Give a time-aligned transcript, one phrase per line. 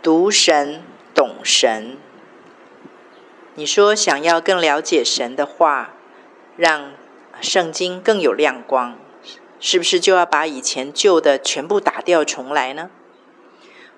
[0.00, 1.98] 读神，懂神。
[3.56, 5.90] 你说想要更了解神的话，
[6.56, 6.92] 让
[7.40, 8.96] 圣经更有亮光，
[9.58, 12.90] 是不是就要把以前旧的全部打掉重来呢？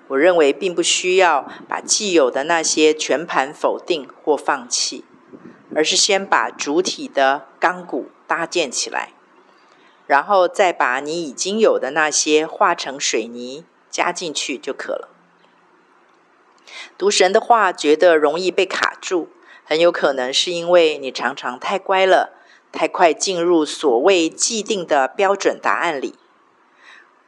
[0.07, 5.05] 我认为并不需要把既有的那些全盘否定或放弃，
[5.75, 9.13] 而是先把主体的钢骨搭建起来，
[10.07, 15.09] 然后再把你已经有的那些化成水泥加进去就可了。
[17.01, 19.29] 读神的话觉得容易被卡住，
[19.65, 22.37] 很有可能是因为你常常太乖了，
[22.71, 26.13] 太快进入所谓既定的标准答案里，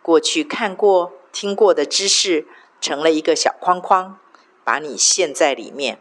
[0.04, 2.46] 过去看过、听过的知识。
[2.80, 4.20] 成了一个小框框，
[4.64, 6.00] 把你陷在里面，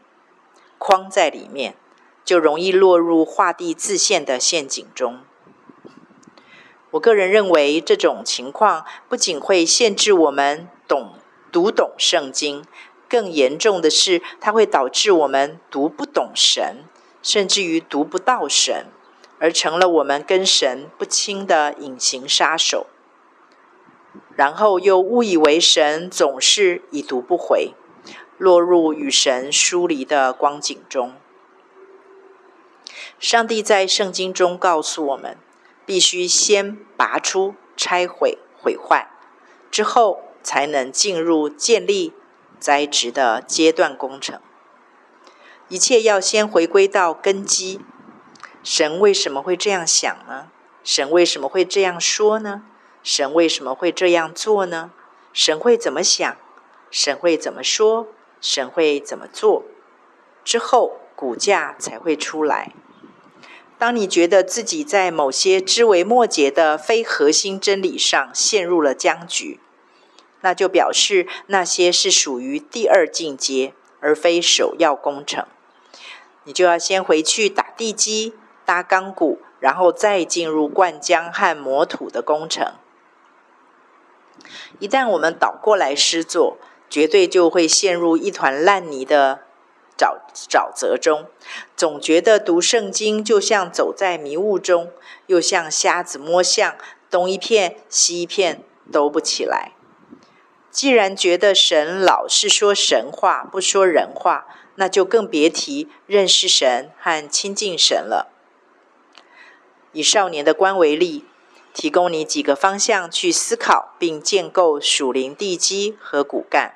[0.79, 1.75] 框在里面，
[2.25, 5.21] 就容易落入画地自限的陷阱中。
[6.91, 11.15] 我个人认为，这种情况不仅会限制我们懂
[11.53, 12.65] 读懂圣经，
[13.13, 16.79] 更严重的是，它会导致我们读不懂神，
[17.23, 18.87] 甚至于读不到神，
[19.39, 22.87] 而成了我们跟神不亲的隐形杀手。
[24.35, 27.75] 然后又误以为神总是已读不回，
[28.39, 31.13] 落入与神疏离的光景中。
[33.19, 35.37] 上帝在圣经中告诉我们，
[35.85, 39.11] 必须先拔出、拆毁、毁坏，
[39.71, 42.15] 之后才能进入建立、
[42.63, 44.41] 栽植的阶段工程。
[45.69, 47.81] 一切要先回归到根基。
[48.63, 50.49] 神为什么会这样想呢？
[50.85, 52.63] 神为什么会这样说呢？
[53.03, 54.93] 神为什么会这样做呢？
[55.33, 56.37] 神会怎么想？
[56.91, 58.07] 神会怎么说？
[58.41, 59.65] 神会怎么做？
[60.45, 62.73] 之后骨架才会出来。
[63.79, 69.59] 当你觉得自己在某些枝微末节的非核心真理上陷入了僵局，
[70.43, 75.47] 那就表示那些是属于第二进阶，而非首要工程。
[76.45, 78.35] 你就要先回去打地基、
[78.65, 82.75] 搭钢骨，然后再进入灌浆和磨土的工程。
[84.81, 86.59] 一旦我们倒过来施作，
[86.91, 89.45] 绝对就会陷入一团烂泥的
[89.97, 91.27] 沼沼泽中。
[91.77, 94.91] 总觉得读圣经就像走在迷雾中，
[95.27, 96.75] 又像瞎子摸象，
[97.09, 99.73] 东一片西一片都不起来。
[100.73, 108.33] 既然觉得神老是说神话，不说人话，那就更别提认识神和亲近神了。
[109.93, 111.27] 以少年的观为例。
[111.75, 116.75] 提供你几个方向去思考，并建构属灵地基和骨干。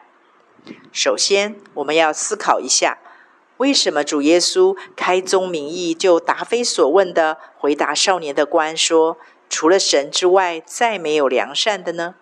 [0.90, 2.96] 首先，我们要思考一下，
[3.58, 9.18] 为什么主耶稣开宗明义就答非所问的回答少年的官说
[9.50, 12.14] ：“除了神之外，再没有良善的呢？”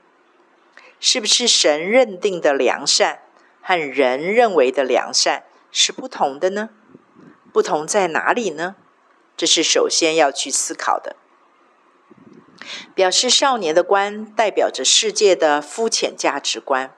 [1.06, 3.20] 是不是神认定的良善
[3.60, 6.70] 和人认为的良善是不同的呢？
[7.52, 8.76] 不同在哪里呢？
[9.36, 11.16] 这是首先要去思考的。
[12.94, 16.96] 表示少年的观代表着世界的肤浅价值观，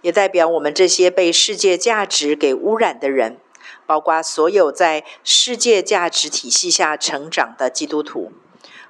[0.00, 3.38] 也代表我们这些被世界价值给污染的人，
[3.84, 8.32] 包括所有在世界价值体系下成长的基督徒。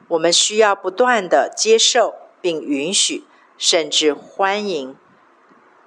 [0.06, 3.24] 我们需要不断地接受并允许，
[3.62, 4.96] 甚至欢迎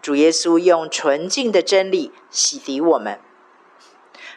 [0.01, 3.19] 主耶稣用纯净的真理洗涤我们。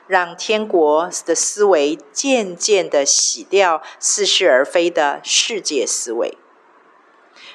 [0.09, 6.37] 让天国的思维渐渐的洗掉似是而非的世界思维，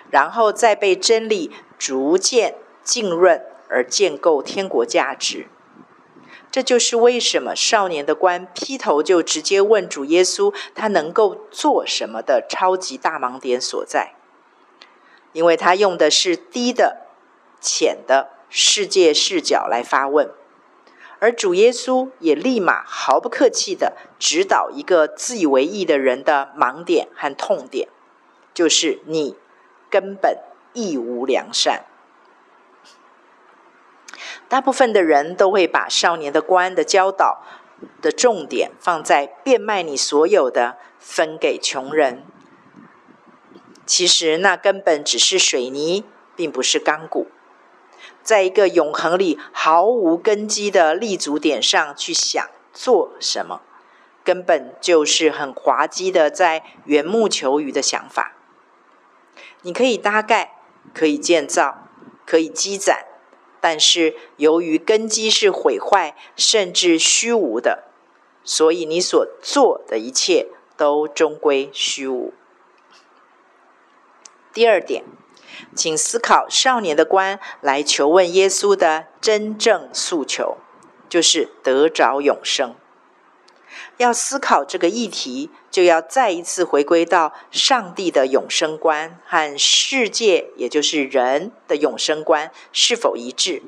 [0.09, 5.47] 然后再被真理逐渐浸润而建构天国价值。
[6.49, 14.13] 这就是为什么少年的官劈头就直接问主耶稣他能够做什么的超级大盲点所在，
[15.33, 17.07] 因为他用的是低的、
[17.59, 20.31] 浅的世界视角来发问。
[21.19, 27.87] 而主耶稣也立马毫不客气的指导一个自以为义的人的盲点和痛点，
[28.53, 29.37] 就是你
[29.89, 30.37] 根本
[30.73, 31.85] 亦无良善。
[34.49, 37.41] 大部分的人都会把少年的观的教导
[38.01, 42.23] 的重点放在变卖你所有的，分给穷人。
[43.85, 46.03] 其实那根本只是水泥，
[46.35, 47.27] 并不是钢骨。
[48.21, 53.61] 在一个永恒里毫无根基的立足点上去想做什么，
[54.23, 58.33] 根本就是很滑稽的在缘木求鱼的想法。
[59.61, 60.57] 你可以搭盖，
[60.93, 61.87] 可以建造，
[62.25, 63.05] 可以积攒，
[63.59, 67.83] 但是由于根基是毁坏甚至虚无的，
[68.43, 70.47] 所以你所做的一切
[70.77, 72.33] 都终归虚无。
[74.53, 75.03] 第二点。
[75.75, 80.57] 请思考少年的观来求问耶稣的真正诉求，
[81.09, 82.75] 就是得着永生。
[83.97, 93.63] 要思考这个议题，就要再一次回归到上帝的永生观和世界，也就是人的永生观是否一致。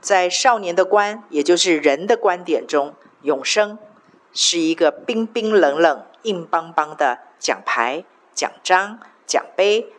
[0.00, 3.78] 在少年的观，也就是人的观点中，永生
[4.32, 9.92] 是一个冰冰冷冷、硬邦邦的奖牌、奖章、奖杯，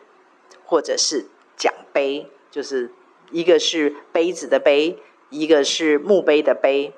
[0.64, 2.92] 或者是奖杯，就是
[3.30, 4.98] 一个是杯子的杯。
[5.28, 6.94] 一个是墓碑的碑，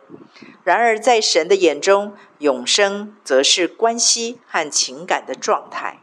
[0.63, 6.01] 然而在神的眼中，永生则是关系和情感的状态。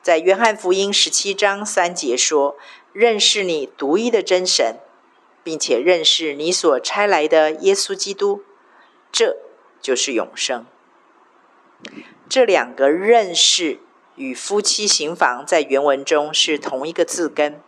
[0.00, 2.56] 在约翰福音十七章三节说
[2.94, 4.76] ：“认识你独一的真神，
[5.42, 8.44] 并且认识你所差来的耶稣基督，
[9.10, 9.38] 这
[9.80, 10.64] 就是永生。”
[12.30, 13.80] 这两个认识
[14.16, 17.60] 与夫妻行房在原文中是同一个字根。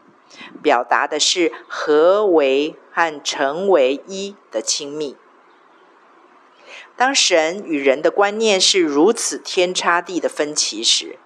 [0.63, 5.17] 表达的是合为和成为一的亲密。
[6.97, 11.19] 当神与人的观念是如此天差地的分歧时，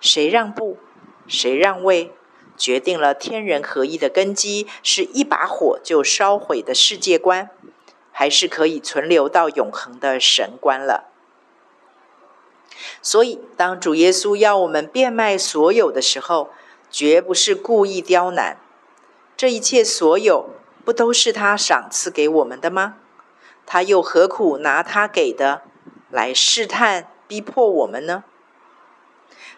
[0.00, 0.78] 谁让步，
[1.26, 2.12] 谁让位，
[2.56, 7.50] 决定了天人合一的根基是一把火就烧毁的世界观，
[8.12, 11.10] 还是可以存留到永恒的神观了。
[13.02, 16.50] 所以，当主耶稣要我们变卖所有的时候，
[16.90, 18.58] 绝不是故意刁难，
[19.36, 20.50] 这一切所有
[20.84, 22.96] 不都是他赏赐给我们的吗？
[23.66, 25.62] 他又何苦拿他给的
[26.10, 28.24] 来试探、逼迫我们呢？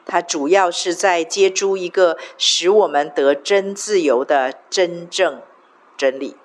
[0.04, 5.42] 他主要是在接触一个使我们得真自由的真正
[5.96, 6.36] 真理，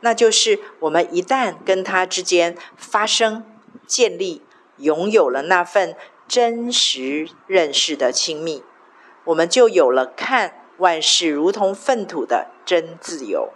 [0.00, 3.44] 那就是我们一旦跟他之间发生、
[3.86, 4.40] 建立、
[4.78, 8.62] 拥有了那份真实认识的亲密。
[9.24, 13.50] 我们就有了看万事如同粪土的真自由，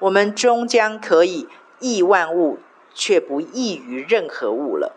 [0.00, 1.48] 我们终将可以
[1.78, 2.58] 益万物，
[2.94, 4.96] 却不益于任何物了。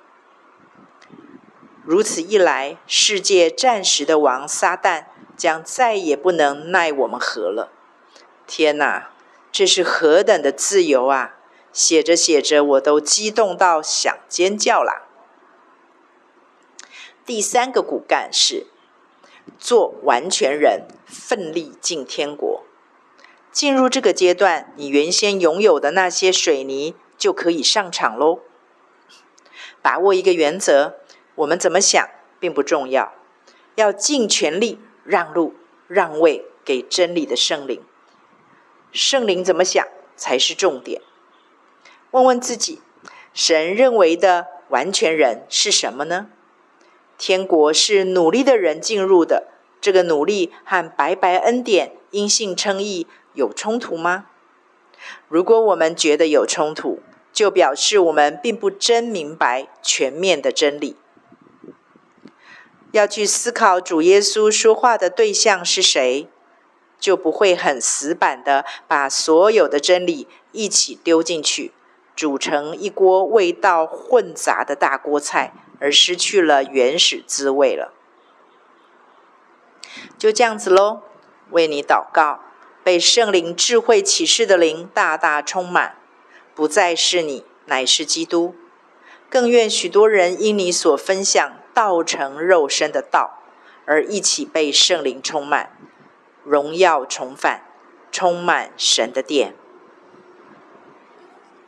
[1.83, 5.05] 如此一来，世界暂时的王撒旦
[5.35, 7.71] 将再也不能奈我们何了。
[8.45, 9.09] 天哪，
[9.51, 11.35] 这是何等的自由啊！
[11.71, 15.08] 写着写着，我都激动到想尖叫啦。
[17.29, 18.65] 第三个骨干是。
[19.59, 22.63] 做完全人，奋力进天国。
[23.51, 28.39] 进入这个阶段，你原先拥有的那些水泥就可以上场喽。
[29.83, 30.95] 把握一个原则：
[31.35, 32.03] 我们怎么想
[32.39, 33.13] 并不重要，
[33.75, 35.53] 要尽全力让路、
[35.87, 37.83] 让位给真理的圣灵。
[38.91, 41.03] 圣灵怎么想才是重点。
[42.09, 42.81] 问问自己，
[43.35, 46.31] 神认为的完全人是什么呢？
[47.19, 49.49] 天国是努力的人进入的，
[49.81, 54.27] 这个努力和白白恩典、因信称义有冲突吗？
[55.27, 56.99] 如果我们觉得有冲突，
[57.33, 60.95] 就表示我们并不真明白全面的真理。
[62.91, 66.27] 要去思考主耶稣说话的对象是谁，
[66.99, 71.73] 就不会很死板的把所有的真理一起丢进去，
[72.15, 75.53] 煮成一锅味道混杂的大锅菜。
[75.79, 77.93] 而失去了原始滋味了，
[80.17, 81.01] 就这样子喽。
[81.51, 82.41] 为你祷告，
[82.83, 85.95] 被圣灵智慧启示的灵大大充满，
[86.53, 88.55] 不再是你，乃是基督。
[89.29, 93.39] 更愿许多人因你所分享道成肉身的道，
[93.85, 95.75] 而一起被圣灵充满，
[96.43, 97.63] 荣耀重返，
[98.11, 99.55] 充满神的殿。